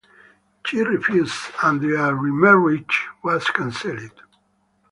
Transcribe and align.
She 0.65 0.81
refused, 0.81 1.51
and 1.61 1.79
their 1.79 2.15
remarriage 2.15 3.05
was 3.23 3.45
canceled. 3.51 4.23